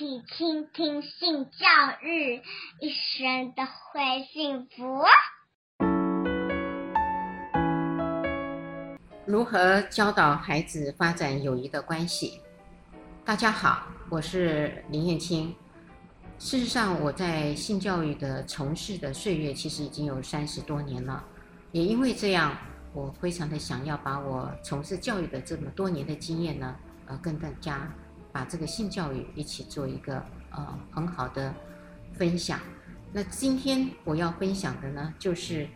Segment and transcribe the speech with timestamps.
[0.00, 1.66] 起倾听性教
[2.00, 2.40] 育，
[2.80, 5.04] 一生都会幸福。
[9.26, 12.40] 如何教导孩子发展友谊的关系？
[13.26, 15.54] 大家好，我是林燕青。
[16.38, 21.22] 事实上，我在性教育的从事的岁月其实已经有三十多年了，
[21.72, 22.56] 也因为这样，
[22.94, 26.74] 我非常的想要把我从事教育的这么多年的经验呢，
[27.04, 27.86] 呃，跟大家
[28.32, 31.54] 把这个性教育一起做一个呃很好的
[32.14, 32.58] 分享。
[33.12, 35.68] 那今天我要分享的呢，就是。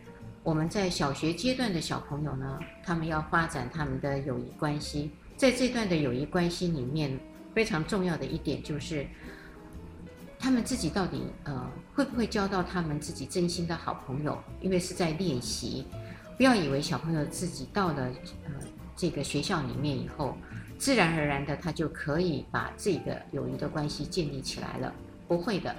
[0.43, 5.09] 我们在小学阶段的小朋友呢，他们要发展他们的友谊关系。
[5.35, 7.19] 在这段的友谊关系里面，
[7.55, 9.07] 非常重要的一点就是，
[10.37, 14.37] 他们自己到底呃会不会交到他们自己真心的好朋友？
[14.61, 15.87] 因为是在练习，
[16.37, 18.03] 不要以为小朋友自己到了
[18.45, 18.51] 呃
[18.95, 20.37] 这个学校里面以后，
[20.77, 24.93] 自然而然的他就可以把这个友谊的关系建立起来了。
[25.27, 25.75] 不会的，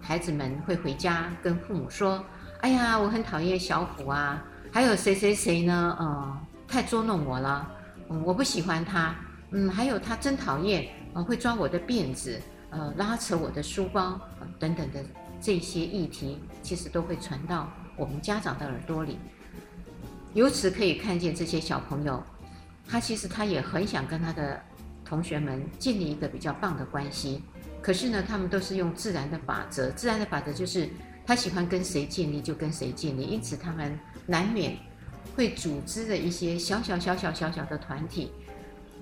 [0.00, 2.24] 孩子们会回家跟父母说。
[2.60, 4.42] 哎呀，我很讨厌小虎啊！
[4.72, 5.98] 还有谁谁谁呢？
[6.00, 7.70] 嗯，太捉弄我了，
[8.08, 9.14] 嗯，我不喜欢他。
[9.50, 14.18] 嗯，还有他真讨厌，呃，会抓我的辫子，呃，拉扯我的书包，
[14.58, 15.04] 等等的
[15.42, 19.18] 这些议题，其实都会传到我们家长的耳朵里。
[20.32, 22.22] 由此可以看见，这些小朋友，
[22.88, 24.60] 他其实他也很想跟他的
[25.04, 27.42] 同学们建立一个比较棒的关系，
[27.82, 30.88] 可是呢，他们都是用自然的法则，自然的法则就是。
[31.26, 34.76] 他喜欢跟谁建立就跟谁建立，因此他们难免
[35.34, 38.30] 会组织的一些小小小小小小的团体。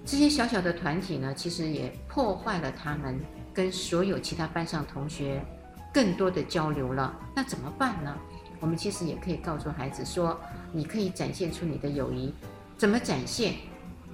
[0.06, 3.18] 这些小小的团体呢，其实也破坏了他们
[3.52, 5.44] 跟所有其他班上同学
[5.92, 7.12] 更多的交流了。
[7.34, 8.16] 那怎么办呢？
[8.60, 12.32] 我们其实也可以告诉孩子说，你可以展现出你的友谊，
[12.78, 13.54] 怎么展现？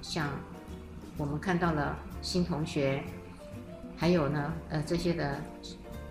[0.01, 0.27] 像
[1.17, 3.03] 我们看到了新同学，
[3.97, 5.39] 还有呢，呃，这些的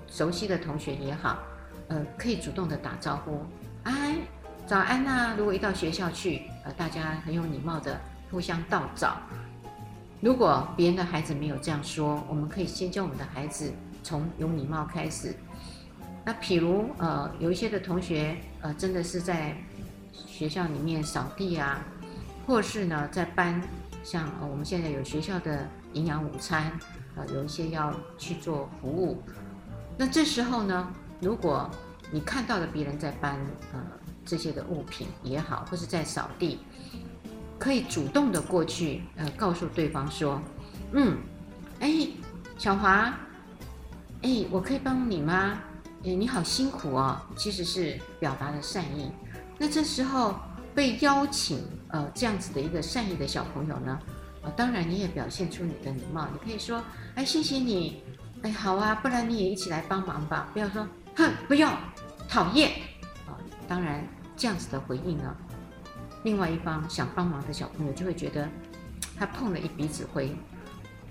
[0.06, 1.39] 熟悉的同学也好。
[1.91, 3.41] 呃，可以主动的打招呼，
[3.84, 4.16] 哎，
[4.66, 5.34] 早安呐、啊！
[5.38, 7.98] 如果一到学校去，呃，大家很有礼貌的
[8.31, 9.16] 互相道早。
[10.21, 13.72] 如果别人的孩子没有这样说，我们可以先教我们的孩子
[14.03, 15.34] 从有礼貌开始。
[16.27, 19.56] 那譬如呃，有一些的同学呃，真的是在
[20.12, 21.82] 学校里面扫地啊，
[22.47, 23.59] 或是呢在班，
[24.03, 26.72] 像、呃、我们现在有学校的营养午餐，
[27.16, 29.22] 呃，有一些要去做服务。
[29.97, 31.70] 那这时候呢，如果
[32.10, 33.38] 你看到了别人在搬
[33.72, 33.81] 呃
[34.25, 36.60] 这些的物品也好，或是在扫地，
[37.59, 40.41] 可以主动的过去呃告诉对方说，
[40.92, 41.19] 嗯，
[41.80, 42.09] 哎，
[42.56, 43.12] 小华，
[44.22, 45.59] 哎，我可以帮你吗？
[46.04, 49.10] 哎，你好辛苦哦，其实是表达了善意。
[49.59, 50.36] 那这时候
[50.78, 51.59] 被邀请
[51.89, 53.99] 呃这样子的一个善意的小朋友呢，
[54.43, 56.81] 呃，当然你也表现出你的礼貌，你可以说，
[57.16, 58.00] 哎，谢谢你，
[58.43, 60.87] 哎，好啊，不然你也一起来帮忙吧，不要说。
[61.16, 61.69] 哼，不用，
[62.28, 62.71] 讨厌
[63.27, 63.34] 啊！
[63.66, 64.06] 当然，
[64.37, 65.37] 这样子的回应呢，
[66.22, 68.49] 另外一方想帮忙的小朋友就会觉得
[69.16, 70.31] 他碰了一鼻子灰，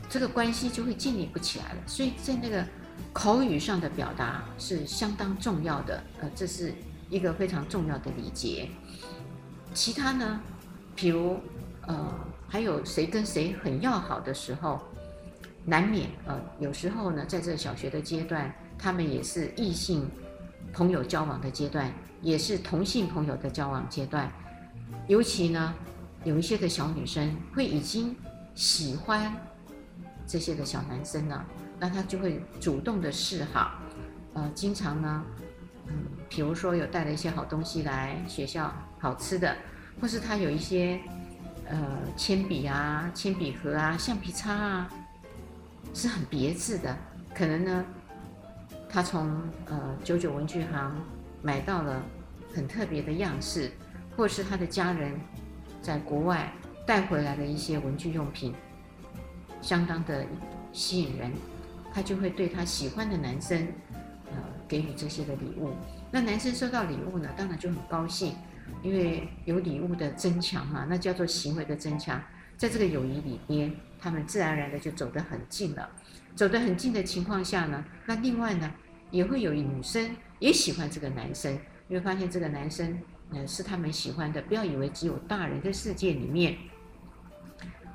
[0.09, 1.79] 这个关系就会建立不起来了。
[1.85, 2.65] 所以在那个
[3.11, 6.73] 口语上的表达是相当重要的，呃，这是
[7.09, 8.69] 一个非常重要的礼节。
[9.77, 10.41] 其他呢，
[10.95, 11.37] 比如
[11.85, 11.95] 呃，
[12.47, 14.81] 还有谁跟谁很要好的时候，
[15.65, 18.51] 难免呃，有时候呢，在这小学的阶段。
[18.79, 20.07] 他们也是异性
[20.71, 24.31] 朋友交往的阶段，也是同性朋友的交往阶段。
[25.07, 25.73] 尤其呢，
[26.23, 28.15] 有一些的小女生会已经
[28.53, 29.31] 喜欢
[30.27, 31.43] 这些的小男生了，
[31.79, 33.79] 那她就会主动的示好。
[34.33, 35.23] 呃，经常呢，
[35.87, 35.93] 嗯，
[36.29, 38.71] 比如说有带了一些好东西来学校，
[39.07, 39.55] 好吃的，
[40.01, 40.99] 或是他有一些
[41.69, 41.77] 呃
[42.17, 44.89] 铅笔啊、铅笔盒啊、橡皮擦啊，
[45.93, 46.93] 是很别致的，
[47.33, 47.85] 可能呢。
[48.89, 50.93] 他从呃九九文具行
[51.41, 52.01] 买到了
[52.53, 53.71] 很特别的样式，
[54.17, 55.17] 或是他的家人
[55.81, 56.51] 在国外
[56.85, 58.53] 带回来的一些文具用品，
[59.61, 60.25] 相当的
[60.73, 61.31] 吸引人，
[61.93, 63.67] 他就会对他喜欢的男生
[64.31, 64.37] 呃
[64.67, 65.71] 给予这些的礼物。
[66.11, 68.35] 那男生收到礼物呢，当然就很高兴，
[68.83, 72.21] 因为有礼物的增强嘛，那叫做行为的增强，
[72.55, 75.89] 在这个友谊里边，他们自然而然的就走得很近了。
[76.35, 78.71] 走得很近的情况下呢，那另外呢，
[79.09, 81.51] 也会有女生也喜欢这个男生，
[81.87, 84.41] 因为发现这个男生，呃，是他们喜欢的。
[84.43, 86.55] 不要以为只有大人的世界里面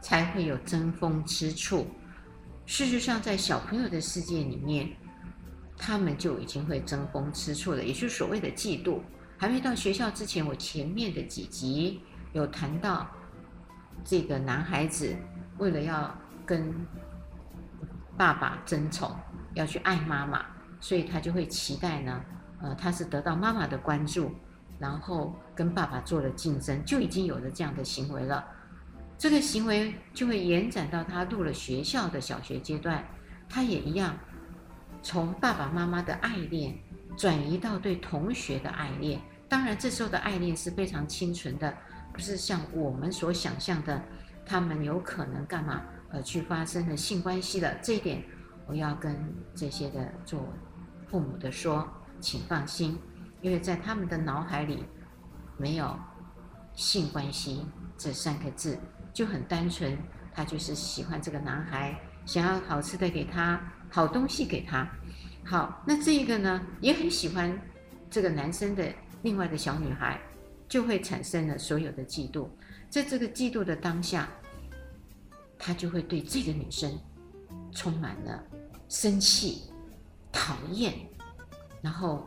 [0.01, 1.87] 才会有争风吃醋，
[2.67, 4.89] 事实上，在小朋友的世界里面，
[5.77, 8.99] 他们就已经会争风吃醋了，也就是所谓的嫉妒。
[9.43, 12.01] 还没到学校之前，我前面的几集
[12.33, 13.11] 有谈到，
[14.05, 15.17] 这个男孩子
[15.59, 16.17] 为了要
[16.47, 16.73] 跟
[18.17, 19.11] 爸爸争宠，
[19.55, 20.47] 要去爱妈妈，
[20.79, 22.25] 所以他就会期待呢，
[22.61, 24.33] 呃，他是得到妈妈的关注，
[24.79, 28.47] 然后跟爸爸做了竞争，就已经有了这样的行为了。
[29.19, 33.05] 这个行为就会延展到他入了学校的小学阶段，
[33.49, 34.17] 他也一样，
[35.03, 36.79] 从爸爸妈妈的爱恋
[37.17, 39.21] 转移到对同学的爱恋。
[39.53, 41.77] 当然，这时候的爱恋是非常清纯的，
[42.11, 44.03] 不是像我们所想象的，
[44.47, 45.83] 他们有可能干嘛？
[46.09, 48.25] 呃，去发生了性关系的这一点，
[48.67, 49.15] 我要跟
[49.55, 50.49] 这些的做
[51.07, 51.87] 父母的说，
[52.19, 52.99] 请放心，
[53.43, 54.87] 因为在他们的脑海里
[55.59, 55.95] 没有
[56.73, 57.67] 性关系
[57.99, 58.79] 这三个字，
[59.13, 59.99] 就很单纯，
[60.33, 61.95] 他就是喜欢这个男孩，
[62.25, 63.61] 想要好吃的给他，
[63.91, 64.89] 好东西给他。
[65.45, 67.55] 好，那这一个呢，也很喜欢
[68.09, 68.91] 这个男生的
[69.23, 70.21] 另外的小女孩，
[70.69, 72.49] 就会产生了所有的嫉妒，
[72.91, 74.29] 在这个嫉妒的当下。
[75.65, 76.99] 他就会对这个女生
[77.71, 78.43] 充满了
[78.89, 79.71] 生气、
[80.33, 80.93] 讨厌，
[81.81, 82.27] 然后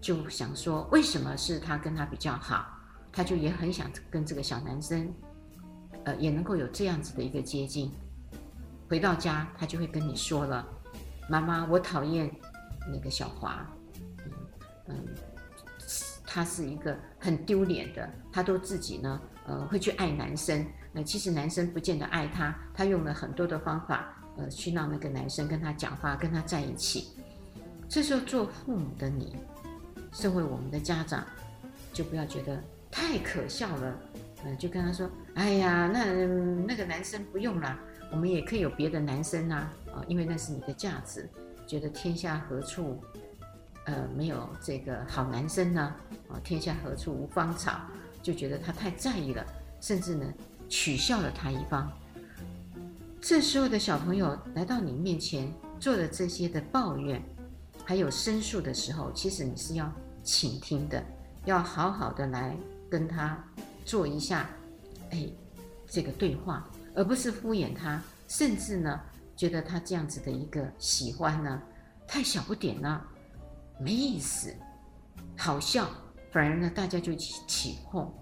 [0.00, 2.64] 就想说，为什么是他跟他比较好？
[3.10, 5.12] 他就也很想跟这个小男生，
[6.04, 7.90] 呃，也能够有这样子的一个接近。
[8.88, 10.64] 回到家，他就会跟你说了
[11.28, 12.30] ：“妈妈，我讨厌
[12.92, 13.68] 那个小华，
[14.24, 14.32] 嗯
[14.90, 15.04] 嗯，
[16.36, 20.62] 他是一个很丢脸的，他都自己呢，呃，会去爱男生。”
[20.92, 27.08] 呃，其实男生不见得爱他，他用了很多的方法，呃，去让那个男生跟他讲话，跟他在一起。
[27.88, 29.34] 这时候做父母的你，
[30.12, 31.24] 身为我们的家长，
[31.90, 33.98] 就不要觉得太可笑了，
[34.44, 36.04] 呃，就跟他说：“哎呀，那
[36.66, 37.78] 那个男生不用了，
[38.12, 41.26] 我们也可以有别的男生啊，啊，因为那是你的价值，
[41.66, 43.02] 觉得天下何处，
[43.86, 45.94] 呃，没有这个好男生呢？
[46.28, 47.80] 啊天下何处无芳草？
[48.22, 49.44] 就觉得他太在意了，
[49.80, 50.26] 甚至呢。”
[50.68, 51.88] 取笑了他一方。
[53.20, 57.22] 这时候的小朋友来到你面前，做了这些的抱怨，
[57.84, 59.88] 还有申诉的时候，其实你是要
[60.24, 61.00] 倾听的，
[61.44, 62.56] 要好好的来
[62.90, 63.38] 跟他
[63.84, 64.50] 做一下，
[65.10, 65.28] 哎，
[65.86, 69.00] 这个对话，而不是敷衍他，甚至呢，
[69.36, 71.62] 觉得他这样子的一个喜欢呢，
[72.08, 73.06] 太小不点了，
[73.78, 74.52] 没意思，
[75.36, 75.88] 好笑，
[76.36, 78.12] 反而呢，大家就起起哄。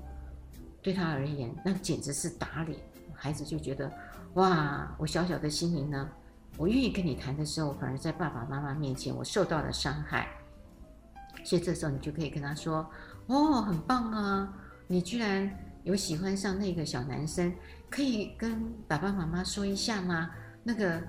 [0.81, 2.79] 对他而言，那简直是打脸。
[3.13, 3.93] 孩子就觉得，
[4.35, 6.09] 哇，我小小的心灵呢，
[6.57, 10.29] 我愿意跟你谈的时候，反而在爸爸妈妈面前我受到了伤害。
[11.43, 12.89] 所以这时候你就可以跟他说
[13.27, 14.55] ：“哦，很棒啊，
[14.87, 15.51] 你居然
[15.83, 17.53] 有喜欢上那个小男生，
[17.91, 20.31] 可以跟爸爸妈妈说一下吗？
[20.63, 21.03] 那个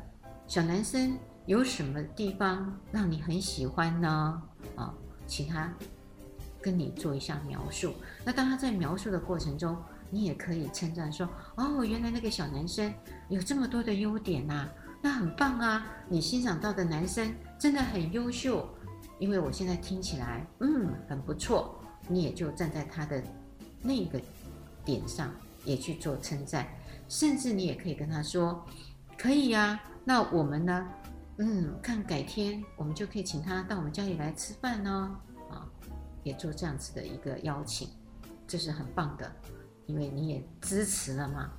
[0.47, 4.41] 小男生有什么地方让你很喜欢呢？
[4.75, 4.91] 啊，
[5.27, 5.71] 请他。”
[6.65, 7.93] 跟你做一下描述。
[8.23, 9.77] 那当他在描述的过程中，
[10.09, 12.91] 你也可以称赞说：“哦，原来那个小男生
[13.29, 14.67] 有这么多的优点呐，
[14.99, 15.85] 那很棒啊！
[16.09, 18.67] 你欣赏到的男生真的很优秀。”
[19.19, 21.79] 因为我现在听起来，嗯，很不错。
[22.07, 23.21] 你也就站在他的
[23.83, 24.19] 那个
[24.83, 25.31] 点上，
[25.65, 26.65] 也去做称赞。
[27.07, 28.65] 甚至你也可以跟他说
[29.15, 30.87] ：“可以呀，那我们呢？
[31.37, 35.15] 嗯，看改天我们就可以请他到我们家里来吃饭哦。”
[36.25, 37.87] 也做这样子的一个邀请，
[38.47, 39.31] 这是很棒的，
[39.85, 41.53] 因为你也支持了嘛。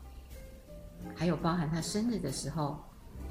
[1.15, 2.77] 还有包含他生日的时候，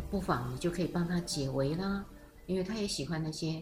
[0.09, 2.05] 不妨你就可以帮他解围啦，
[2.45, 3.61] 因为他也喜欢那些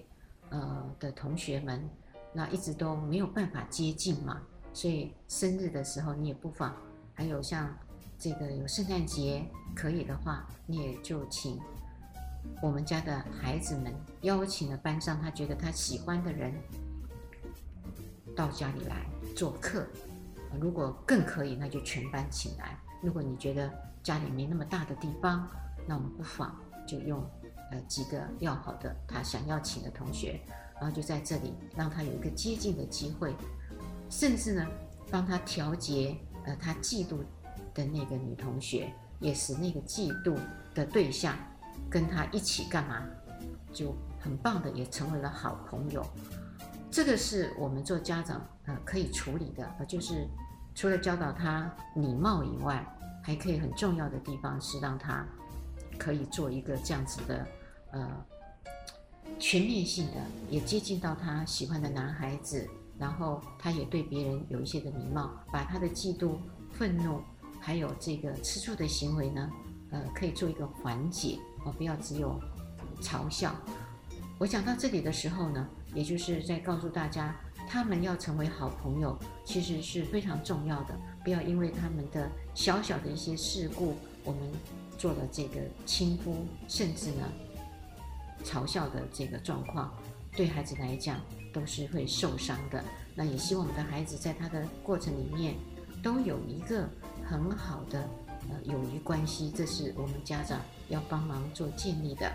[0.49, 1.89] 呃的同学们，
[2.31, 4.39] 那一直都没有办法接近嘛，
[4.71, 6.75] 所以生日的时候你也不妨，
[7.15, 7.75] 还有像
[8.19, 9.43] 这个有圣诞节，
[9.75, 11.59] 可以的话，你也就请
[12.61, 16.53] 我们家的孩子们邀请了班上他觉得他喜欢的人。
[18.35, 19.85] 到家里来做客，
[20.59, 22.77] 如果更可以，那就全班请来。
[23.01, 23.71] 如果你觉得
[24.01, 25.47] 家里没那么大的地方，
[25.87, 26.55] 那我们不妨
[26.87, 27.21] 就用
[27.71, 30.39] 呃几个要好的他想要请的同学，
[30.79, 33.35] 然后就在这里让他有一个接近的机会，
[34.09, 34.65] 甚至呢
[35.11, 37.17] 帮他调节呃他嫉妒
[37.73, 40.37] 的那个女同学，也使那个嫉妒
[40.73, 41.35] 的对象
[41.89, 43.03] 跟他一起干嘛，
[43.73, 46.05] 就很棒的也成为了好朋友。
[46.93, 50.27] 这个是我们做家长呃可以处理的，呃就是
[50.75, 52.85] 除了教导他礼貌以外，
[53.23, 55.25] 还可以很重要的地方是让他
[55.97, 57.47] 可以做一个这样子的
[57.93, 58.25] 呃
[59.39, 60.21] 全面性的，
[60.51, 62.69] 也接近到他喜欢的男孩子，
[62.99, 66.35] 然后他也对别人有一些的礼貌，把他的嫉妒、
[66.73, 67.23] 愤怒
[67.59, 69.49] 还有这个吃醋的行为呢，
[69.89, 72.39] 呃可以做一个缓解哦，不要只有
[73.01, 73.51] 嘲笑。
[74.37, 75.67] 我讲到这里的时候呢。
[75.95, 80.99] 也就是在告诉大家，他们要成为好朋友，其实是非常重要的。
[81.23, 84.41] 不要因为他们的小小的一些事故，我们
[84.97, 87.31] 做了这个轻忽，甚至呢，
[88.43, 89.93] 嘲笑的这个状况，
[90.35, 91.21] 对孩子来讲
[91.53, 92.83] 都是会受伤的。
[93.13, 95.53] 那也希望我们的孩子在他的过程里面
[96.01, 96.89] 都有一个
[97.23, 98.09] 很好的
[98.49, 100.59] 呃友谊关系，这是我们家长
[100.89, 102.33] 要帮忙做建立的。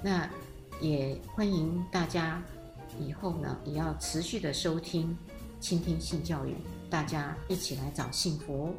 [0.00, 0.30] 那
[0.84, 2.42] 也欢迎大家
[3.00, 5.16] 以后呢也要持续的收听、
[5.58, 6.54] 倾听性教育，
[6.90, 8.74] 大家一起来找幸福。